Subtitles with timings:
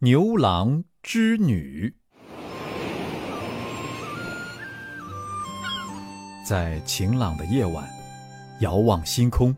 [0.00, 1.94] 牛郎织女。
[6.46, 7.88] 在晴朗的夜晚，
[8.60, 9.56] 遥望星空，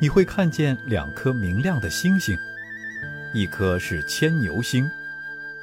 [0.00, 2.36] 你会看见两颗明亮的星星，
[3.34, 4.88] 一颗是牵牛星，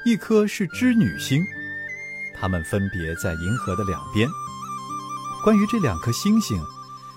[0.03, 1.41] 一颗是织女星，
[2.37, 4.27] 它们分别在银河的两边。
[5.41, 6.61] 关于这两颗星星，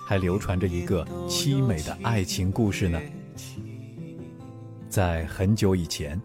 [0.07, 2.97] 还流传着一个凄美的爱情故事呢。
[4.87, 6.19] 在很久以前，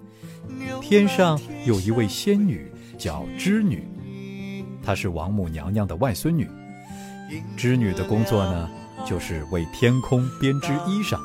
[0.80, 3.86] 天上有一位仙女叫织女，
[4.82, 6.48] 她是王母娘娘的外孙女。
[7.56, 8.70] 织女的工作呢，
[9.06, 11.18] 就是为天空编织衣裳，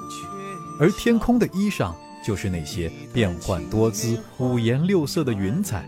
[0.80, 1.94] 而天空的衣裳
[2.24, 5.86] 就是那些变幻多姿、五颜六色的云彩。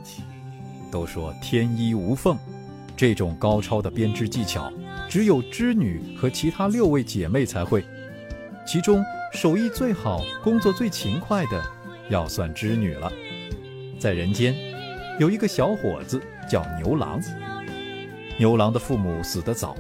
[0.92, 2.38] 都说天衣无缝，
[2.98, 4.72] 这种高超的编织技巧，
[5.10, 7.84] 只有织女和其他六位姐妹才会。
[8.68, 9.04] 其中
[9.34, 11.64] 手艺最好、工作最勤快的，
[12.12, 13.12] 要算织女了。
[13.98, 14.54] 在人间，
[15.18, 17.20] 有一个小伙子叫牛郎。
[18.38, 19.76] 牛郎的父母死得早。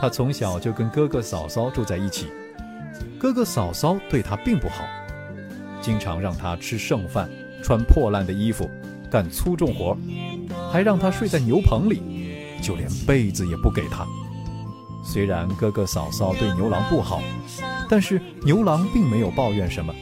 [0.00, 2.28] 他从小就跟哥哥嫂嫂住在一起，
[3.18, 4.82] 哥哥嫂嫂对他并不好，
[5.82, 7.28] 经常让他吃剩饭、
[7.62, 8.68] 穿破烂的衣服、
[9.10, 9.94] 干粗重活，
[10.72, 12.00] 还让他睡在牛棚里，
[12.62, 14.06] 就连被子也不给他。
[15.04, 17.22] 虽然哥哥嫂嫂对牛郎不好，
[17.86, 19.94] 但是牛郎并没有抱怨什么，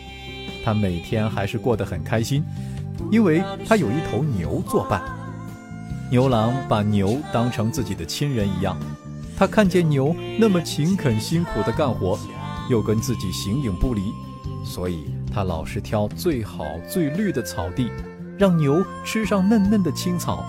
[0.68, 2.44] 他每天还是过得很开心，
[3.10, 5.00] 因为他有一头牛作伴。
[6.10, 8.78] 牛郎把牛当成自己的亲人一样。
[9.34, 12.18] 他看见牛那么勤恳辛苦地干活，
[12.68, 14.12] 又跟自己形影不离，
[14.62, 17.90] 所以他老是挑最好最绿的草地，
[18.36, 20.44] 让牛吃上嫩嫩的青草，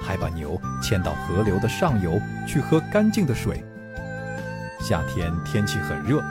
[0.00, 2.12] 还把牛牵到河流的上游
[2.46, 3.60] 去喝干净的水。
[4.80, 6.22] 夏天天气很热，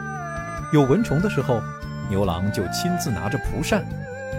[0.72, 1.62] 有蚊虫的时候，
[2.10, 3.86] 牛郎就亲自拿着蒲扇，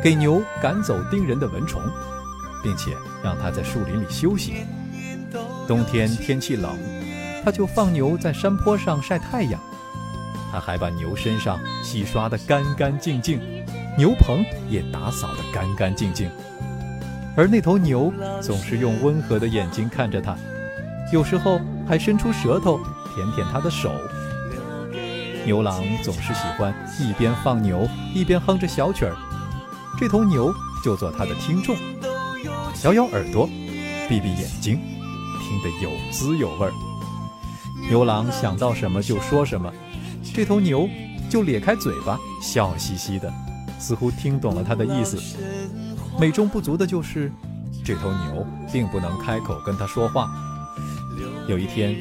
[0.02, 1.80] 给牛赶走叮人的蚊虫，
[2.62, 4.64] 并且让它在树林里休息。
[5.66, 6.77] 冬天天气冷。
[7.44, 9.58] 他就放牛在山坡上晒太阳，
[10.52, 13.40] 他还把牛身上洗刷得干干净净，
[13.96, 16.28] 牛棚也打扫得干干净净。
[17.36, 18.12] 而那头牛
[18.42, 20.36] 总是用温和的眼睛看着他，
[21.11, 22.80] 有时候还伸出舌头
[23.14, 23.92] 舔舔他的手。
[25.48, 29.17] 牛郎总是喜欢一边放牛一边哼着小曲儿，
[29.98, 30.55] 这头牛
[30.85, 31.75] 就做他的听众，
[32.85, 33.48] 摇摇耳朵，
[34.11, 34.79] 闭闭眼睛，
[35.41, 36.73] 听得有滋有味儿。
[37.89, 39.73] 牛郎想到什么就说什么，
[40.35, 40.87] 这头牛
[41.31, 43.33] 就咧开嘴巴，笑嘻嘻的，
[43.79, 45.19] 似乎听懂了他的意思。
[46.20, 47.33] 美中不足的就是，
[47.83, 50.31] 这头牛并不能开口跟他说话。
[51.48, 51.97] 有一天，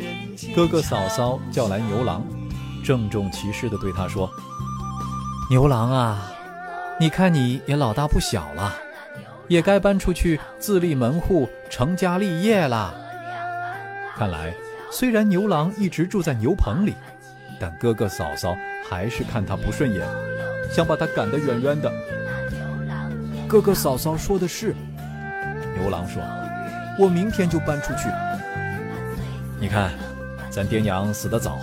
[0.53, 2.21] 哥哥嫂嫂叫来牛郎，
[2.87, 4.31] 郑重其事地对他说
[5.51, 6.31] ：“牛郎啊，
[6.97, 8.73] 你看你也老大不小了，
[9.49, 12.95] 也该搬出去自立门户、成家立业了。
[14.15, 14.53] 看来。”
[14.89, 16.93] 虽然牛郎一直住在牛棚里，
[17.59, 18.55] 但哥哥嫂嫂
[18.89, 20.07] 还是看他不顺眼，
[20.71, 21.91] 想把他赶得远远的。
[23.49, 24.73] 哥哥嫂嫂说的是，
[25.77, 26.23] 牛郎说
[26.97, 28.07] ：“我明天就搬出去。
[29.59, 29.91] 你看，
[30.49, 31.59] 咱爹娘死得早，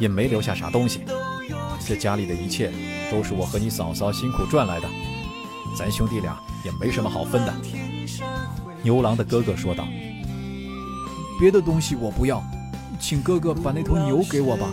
[0.00, 1.04] 也没留下啥东西，
[1.86, 2.72] 这家里的一切
[3.12, 4.88] 都是我和你嫂嫂辛苦赚来的，
[5.78, 7.54] 咱兄弟俩也没什么好分的。”
[8.82, 9.86] 牛郎的哥哥说道。
[11.38, 12.42] 别的东西我不要，
[12.98, 14.66] 请哥哥把那头牛给我吧。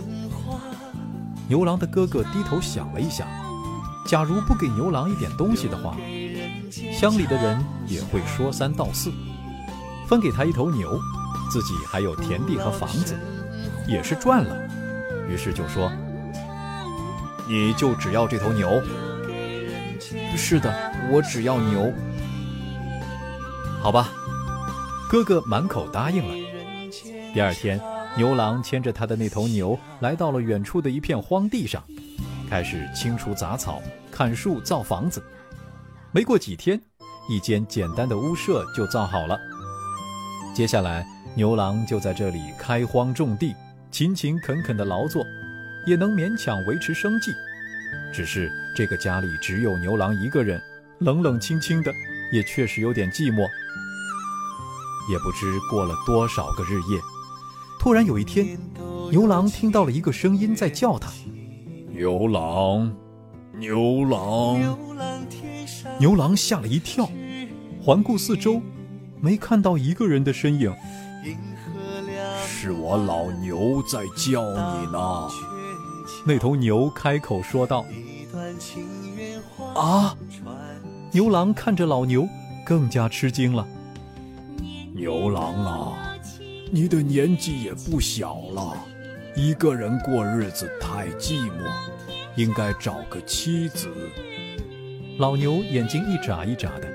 [1.48, 3.26] 牛郎的哥哥低头想了一想，
[4.06, 5.96] 假如不给牛郎一点东西的话，
[6.92, 9.10] 乡里的人也会说三道四。
[10.06, 10.98] 分给他一头牛，
[11.50, 13.18] 自己还有田地和房子，
[13.86, 14.56] 也是赚了。
[15.28, 15.92] 于是就说
[17.46, 18.82] ：“你就只要这头牛
[20.36, 20.74] ？”“是的，
[21.10, 21.92] 我只要牛。”
[23.80, 24.08] 好吧，
[25.08, 26.34] 哥哥满口答应了。
[27.34, 27.80] 第二天，
[28.16, 31.82] 牛郎牵着他的那头牛来到了远处的一片荒地上，
[32.48, 35.22] 开始清除杂草、砍树、造房子。
[36.10, 36.80] 没过几天，
[37.28, 39.38] 一间简单的屋舍就造好了。
[40.54, 43.54] 接下来，牛郎就在这里开荒种地，
[43.90, 45.26] 勤勤恳恳的劳作，
[45.86, 47.32] 也能勉强维持生计。
[48.12, 50.60] 只是这个家里只有牛郎一个人，
[51.00, 51.92] 冷冷清清的，
[52.32, 53.46] 也确实有点寂寞。
[55.10, 57.00] 也不知过了多少个日夜。
[57.80, 58.58] 突然有一天，
[59.10, 61.10] 牛郎听到了一个声音在叫他
[61.90, 62.94] ：“牛郎，
[63.58, 64.60] 牛郎。”
[65.98, 67.10] 牛郎吓了一跳，
[67.80, 68.60] 环顾四周，
[69.20, 70.74] 没看到一个人的身影。
[72.60, 75.28] 是我老牛在叫你呢。
[76.26, 77.84] 那头牛开口说道
[79.76, 80.12] ：“啊！”
[81.14, 82.26] 牛郎看着老牛，
[82.66, 83.64] 更加吃惊了。
[84.92, 86.16] 牛郎啊，
[86.72, 88.76] 你的年纪也不小了，
[89.36, 91.70] 一个人过日子太寂寞，
[92.34, 93.88] 应该找个妻子。
[95.16, 96.88] 老牛眼睛一眨一眨的。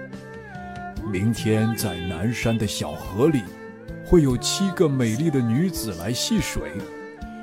[1.10, 3.42] 明天在南山的小河里，
[4.06, 6.72] 会有七个美丽的女子来戏水，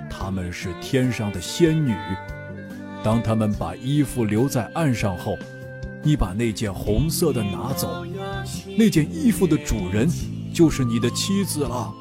[0.09, 1.95] 她们是天上的仙女。
[3.03, 5.39] 当她们把衣服留在岸上后，
[6.03, 8.05] 你把那件红色的拿走，
[8.79, 10.09] 那件衣服的主人
[10.53, 11.93] 就是你的妻子了。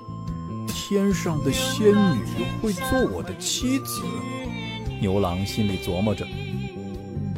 [0.67, 2.21] 天上的仙女
[2.61, 4.03] 会做我的妻子。
[5.01, 6.25] 牛郎心里琢磨着，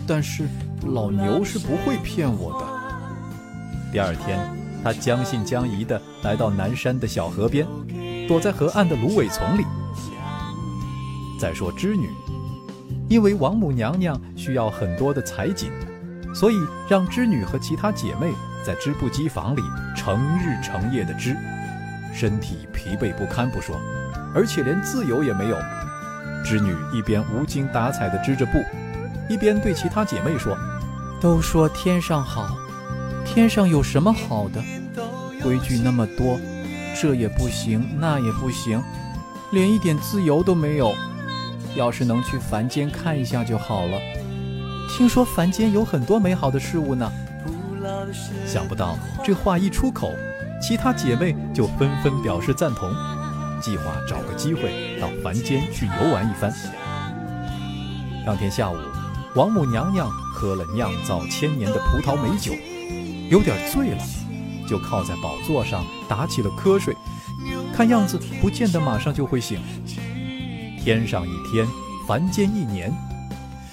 [0.07, 0.47] 但是
[0.85, 3.91] 老牛是不会骗我的。
[3.91, 4.39] 第二天，
[4.83, 7.67] 他将信将疑地来到南山的小河边，
[8.27, 9.63] 躲在河岸的芦苇丛里。
[11.39, 12.09] 再说织女，
[13.09, 15.71] 因为王母娘娘需要很多的彩锦，
[16.33, 16.55] 所以
[16.89, 18.31] 让织女和其他姐妹
[18.65, 19.61] 在织布机房里
[19.95, 21.35] 成日成夜的织，
[22.13, 23.75] 身体疲惫不堪不说，
[24.35, 25.57] 而且连自由也没有。
[26.43, 28.63] 织女一边无精打采地织着布，
[29.29, 30.57] 一边对其他姐妹说
[31.21, 32.55] ：“都说天上好。”
[33.25, 34.61] 天上有什么好的？
[35.41, 36.39] 规矩那么多，
[36.99, 38.81] 这也不行，那也不行，
[39.51, 40.93] 连一点自由都没有。
[41.75, 43.97] 要是能去凡间看一下就好了。
[44.89, 47.11] 听说凡间有很多美好的事物呢。
[48.45, 50.11] 想不到这话一出口，
[50.61, 52.91] 其他姐妹就纷纷表示赞同，
[53.61, 56.53] 计划找个机会到凡间去游玩一番。
[58.25, 58.75] 当天下午，
[59.33, 62.53] 王母娘娘喝了酿造千年的葡萄美酒。
[63.31, 64.03] 有点醉了，
[64.67, 66.93] 就靠在宝座上打起了瞌睡，
[67.73, 69.57] 看样子不见得马上就会醒。
[70.83, 71.65] 天上一天，
[72.05, 72.93] 凡间一年，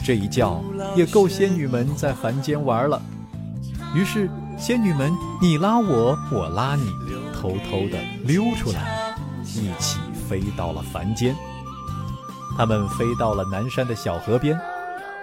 [0.04, 0.62] 这一觉
[0.94, 3.02] 也够仙女们在凡间玩了。
[3.96, 5.12] 于是仙女们
[5.42, 6.88] 你拉我，我拉你，
[7.34, 11.34] 偷偷地溜出来，一起飞到了凡间。
[12.56, 14.56] 他们飞到了南山的小河边，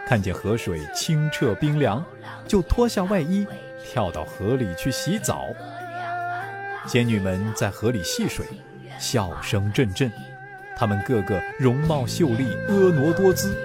[0.05, 2.03] 看见河水清澈冰凉，
[2.45, 3.47] 就脱下外衣。
[3.85, 5.45] 跳到河里去洗澡，
[6.87, 8.45] 仙女们在河里戏水，
[8.99, 10.11] 笑声阵阵。
[10.75, 13.55] 她们个个容貌秀丽，婀娜多姿。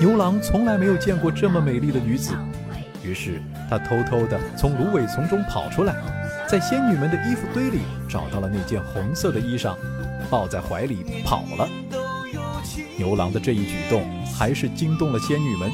[0.00, 2.34] 牛郎从来没有见过这么美丽的女子，
[3.02, 5.94] 于是他偷偷地从芦苇丛中跑出来，
[6.48, 9.76] 在仙女们的衣服堆里找到了那件红色的衣裳，
[10.30, 11.68] 抱在怀里跑了。
[12.96, 15.70] 牛郎的这一举动还是惊动了仙女们。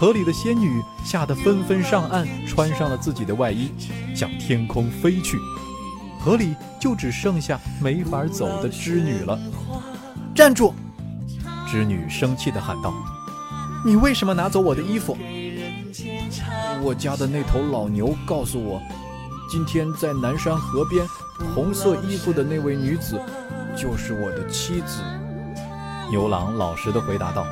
[0.00, 3.70] 河里的仙女吓得纷纷上岸，穿上了自己的外衣，
[4.16, 5.38] 向天空飞去。
[6.18, 9.38] 河里就只剩下没法走的织女了。
[10.34, 10.72] 站住！
[11.68, 12.94] 织女生气地喊道
[13.84, 15.18] ：“你为什么拿走我的衣服？”
[16.80, 18.80] 我家的那头老牛告诉我，
[19.50, 21.06] 今天在南山河边，
[21.54, 23.20] 红色衣服的那位女子
[23.76, 25.02] 就是我的妻子。
[26.10, 27.44] 牛郎老实地回答道。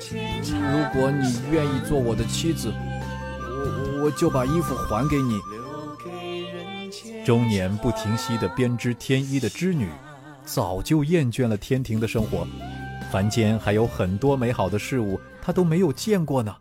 [0.00, 2.72] 如果你愿意做我的妻子，
[3.40, 5.40] 我我就把衣服还给你。
[7.24, 9.90] 终年不停息的编织天衣的织女，
[10.44, 12.46] 早就厌倦了天庭的生活，
[13.10, 16.54] 凡间还有很多美好的事物，她都没有见过呢。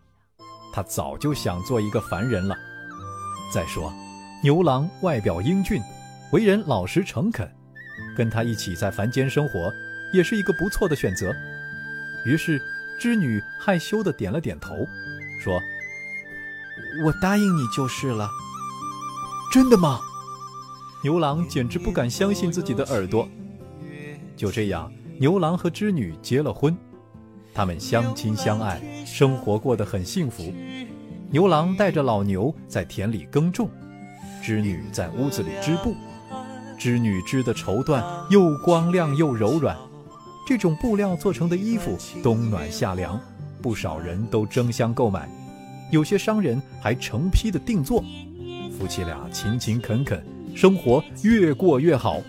[0.73, 2.57] 她早就想做一个凡人了。
[3.53, 3.93] 再说，
[4.43, 5.81] 牛郎外表英俊，
[6.31, 7.49] 为人老实诚恳，
[8.17, 9.71] 跟他一起在凡间生活，
[10.11, 11.31] 也是一个不错的选择。
[12.25, 12.59] 于是。
[12.99, 14.75] 织女害羞地点了点头，
[15.39, 15.59] 说
[17.05, 18.29] ：“我答应你就是了。
[19.53, 20.01] ”真的吗？
[21.03, 23.29] 牛郎简直不敢相信自己的耳朵。
[24.35, 26.75] 就这样，牛郎和织女结了婚，
[27.53, 30.53] 他们相亲相爱，生活过得很幸福。
[31.29, 33.69] 牛郎带着老牛在田里耕种，
[34.43, 35.95] 织女在屋子里织布。
[36.77, 39.75] 织女织的绸缎又光亮又柔软。
[40.47, 43.19] 这种布料做成的衣服，冬暖夏凉，
[43.61, 45.27] 不少人都争相购买，
[45.91, 48.01] 有些商人还成批的定做。
[48.71, 50.25] 夫妻俩勤勤恳恳，
[50.55, 52.21] 生活越过越好。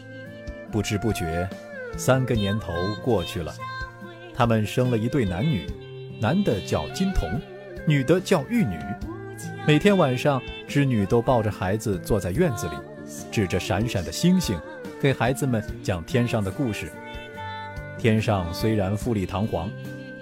[0.72, 1.48] 不知不觉，
[1.96, 2.72] 三个年头
[3.04, 3.54] 过去了，
[4.34, 5.64] 他们生了一对男女，
[6.20, 7.40] 男的叫金童，
[7.86, 8.76] 女的叫玉女。
[9.64, 12.74] 每天晚上，织女都抱着孩子坐在院子里，
[13.30, 14.58] 指着闪闪的星星，
[15.00, 16.90] 给孩子们讲天上的故事。
[17.98, 19.68] 天上虽然富丽堂皇，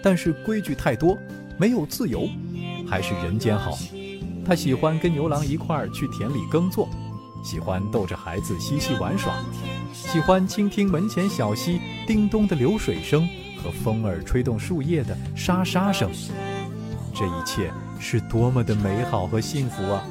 [0.03, 1.17] 但是规矩太多，
[1.59, 2.29] 没有自由，
[2.89, 3.79] 还是人间好。
[4.45, 6.89] 他喜欢跟牛郎一块儿去田里耕作，
[7.45, 9.35] 喜欢逗着孩子嬉戏玩耍，
[9.93, 13.29] 喜欢倾听门前小溪叮咚的流水声
[13.63, 16.11] 和风儿吹动树叶的沙沙声。
[17.15, 20.07] 这一切是多么的美好和幸福啊！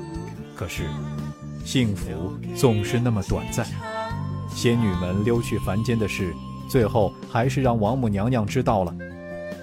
[0.56, 0.84] 可是，
[1.64, 3.66] 幸福总是那么短暂。
[4.50, 6.34] 仙女们溜去凡间的事，
[6.70, 8.94] 最后还是让王母娘娘知道了。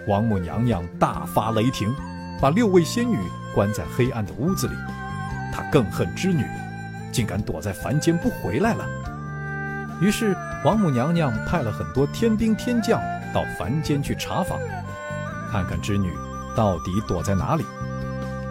[0.09, 1.95] 王母娘娘大发雷霆，
[2.41, 3.17] 把六位仙女
[3.55, 4.75] 关在黑暗的屋子里。
[5.53, 6.45] 她更恨织女，
[7.13, 8.85] 竟敢躲在凡间不回来了。
[10.01, 13.01] 于是，王母娘娘派了很多天兵天将
[13.33, 14.59] 到凡间去查访，
[15.51, 16.11] 看看织女
[16.57, 17.65] 到底躲在哪里。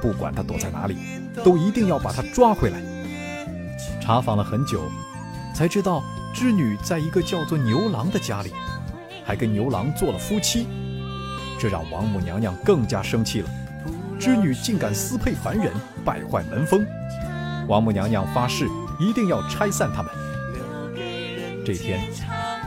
[0.02, 0.98] 不管她躲在哪里，
[1.44, 2.82] 都一定要把她抓回来。
[4.00, 4.82] 查访了很久，
[5.54, 6.02] 才知道
[6.34, 8.52] 织女在一个叫做牛郎的家里，
[9.26, 10.68] 还跟牛郎做了夫妻。
[11.60, 13.50] 这让王母娘娘更加生气了。
[14.20, 15.72] 织女竟敢私配凡人，
[16.06, 16.86] 败坏门风。
[17.68, 18.68] 王母娘娘发誓
[19.00, 20.12] 一定要拆散他们。
[21.66, 22.00] 这天，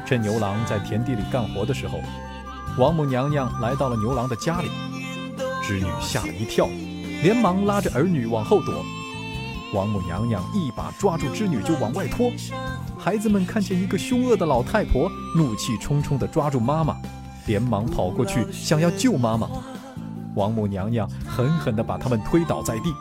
[0.07, 2.01] 趁牛郎在田地里干活的时候，
[2.79, 4.69] 王母娘娘来到了牛郎的家里。
[5.63, 6.69] 织女吓了一跳，
[7.23, 8.85] 连忙拉着儿女往后躲。
[9.75, 12.31] 王母娘娘一把抓住织女就往外拖。
[12.97, 16.97] 孩子们看见一个凶恶的老太婆，怒气冲冲地抓住妈妈。
[17.47, 19.47] 连忙跑过去，想要救妈妈。
[20.35, 22.95] 王母娘娘狠狠地把他们推倒在地，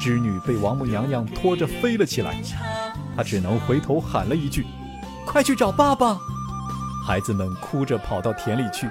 [0.00, 2.40] 织女被王母娘娘拖着飞了起来。
[3.14, 4.64] 她只能回头喊了一句
[5.26, 6.18] ：“快去找爸爸！”
[7.04, 8.88] 孩子们哭着跑到田里去。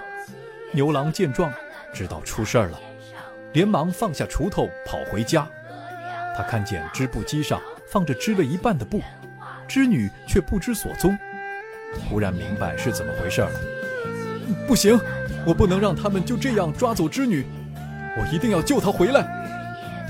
[0.71, 1.51] 牛郎见状，
[1.93, 2.79] 知道出事儿了，
[3.53, 5.47] 连忙放下锄头跑回家。
[6.35, 9.01] 他看见织布机上放着织了一半的布，
[9.67, 11.17] 织女却不知所踪。
[12.09, 13.51] 忽然明白是怎么回事了。
[14.67, 14.99] 不行，
[15.45, 17.45] 我不能让他们就这样抓走织女，
[18.17, 19.25] 我一定要救她回来！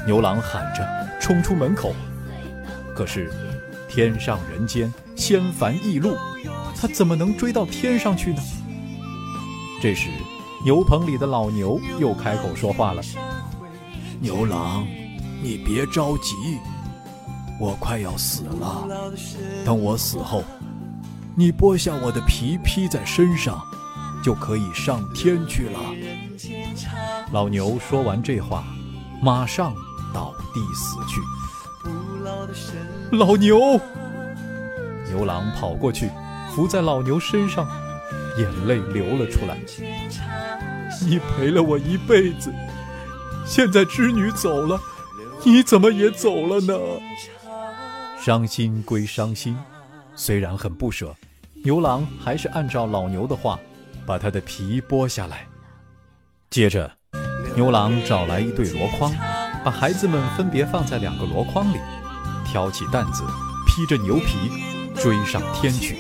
[0.06, 0.86] 牛郎喊着
[1.20, 1.94] 冲出门口，
[2.96, 3.32] 可是
[3.88, 6.18] 天上人间，仙凡异路，
[6.80, 8.42] 他怎么能追到天上去呢？
[9.82, 10.10] 这时，
[10.64, 13.02] 牛棚里的老牛又开口说话了
[14.20, 14.86] ：“牛郎，
[15.42, 16.36] 你别着急，
[17.60, 18.88] 我快要死了，
[19.66, 20.44] 等我死后，
[21.36, 23.62] 你剥下我的皮披在身上。”
[24.24, 25.80] 就可以上天去了。
[27.32, 28.64] 老牛说完这话，
[29.22, 29.72] 马上
[30.12, 31.22] 倒地死去。
[33.16, 33.80] 老牛，
[35.08, 36.10] 牛郎跑过去，
[36.56, 37.68] 伏在老牛身上，
[38.40, 39.60] 眼泪流了出来。
[41.02, 42.52] 你陪了我一辈子，
[43.46, 44.82] 现在织女走了，
[45.46, 46.74] 你怎么也走了呢？
[48.20, 49.56] 伤心归伤心，
[50.16, 51.16] 虽然很不舍，
[51.64, 53.60] 牛郎还是按照老牛的话。
[54.08, 55.48] 把他的皮剥下来，
[56.52, 56.92] 接着，
[57.56, 59.12] 牛郎找来一对箩筐，
[59.64, 61.80] 把孩子们分别放在两个箩筐里，
[62.46, 63.24] 挑起担子，
[63.66, 64.38] 披着牛皮，
[64.94, 65.98] 追上天去。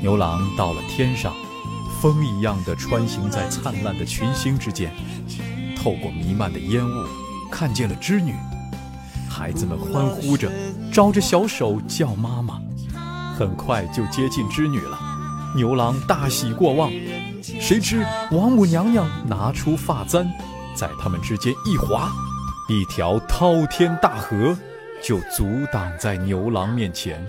[0.00, 1.34] 牛郎到了天上，
[2.00, 4.90] 风一样的穿行在灿烂的群星之间，
[5.76, 7.06] 透过弥漫的烟雾，
[7.56, 8.34] 看见了织女。
[9.30, 10.52] 孩子们欢呼着，
[10.92, 12.60] 招着小手叫妈妈，
[13.34, 14.98] 很快就接近织女了。
[15.54, 16.90] 牛郎大喜过望，
[17.42, 20.30] 谁知王母娘娘拿出发簪，
[20.74, 22.12] 在他们之间一划，
[22.68, 24.54] 一条滔天大河
[25.02, 27.26] 就阻挡在牛郎面前。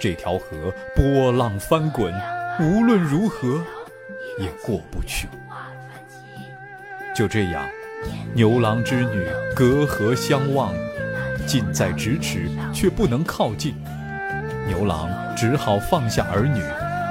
[0.00, 2.12] 这条河波浪翻滚，
[2.58, 3.62] 无论如何
[4.40, 5.28] 也过不去。
[7.14, 7.64] 就这样，
[8.34, 10.72] 牛郎织女隔河相望，
[11.46, 13.74] 近在咫尺，却不能靠近。
[14.66, 16.62] 牛郎只好放下儿女。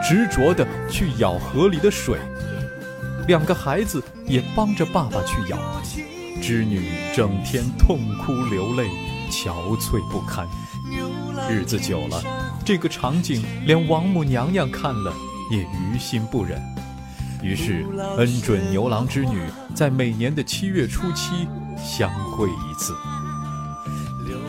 [0.04, 2.20] 执着地去舀河里的水，
[3.28, 5.58] 两个孩子也帮着爸爸去舀。
[6.40, 8.88] 织女整天痛哭流泪，
[9.32, 10.48] 憔悴不堪。
[11.50, 12.22] 日子久了，
[12.64, 15.12] 这个场景连王母娘娘看了
[15.52, 16.62] 也于心不忍，
[17.42, 17.86] 于是
[18.18, 19.42] 恩准牛郎织女
[19.76, 22.96] 在每年的七月初七相会一次。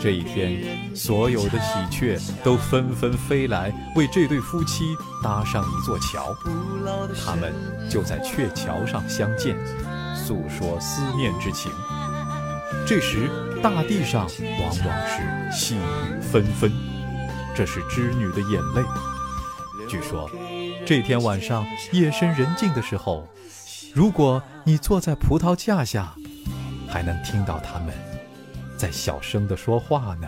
[0.01, 6.33] 这一天，所有的喜鹊都纷纷飞来，为这对夫妻搭上一座桥。
[7.25, 7.53] 他们
[7.89, 9.57] 就在鹊桥上相见，
[10.15, 11.69] 诉说思念之情。
[12.87, 13.29] 这时，
[13.61, 14.25] 大地上
[14.61, 16.71] 往往是细雨纷纷，
[17.53, 18.81] 这是织女的眼泪。
[19.89, 20.29] 据说，
[20.89, 23.27] 这天晚上夜深人静的时候，
[23.93, 26.15] 如果你坐在葡萄架下，
[26.87, 27.93] 还能听到他们。
[28.75, 30.27] 在小声的说话呢。